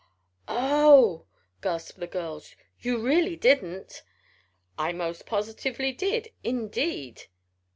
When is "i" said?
4.75-4.93